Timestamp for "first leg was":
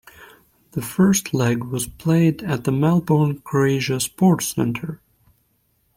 0.81-1.85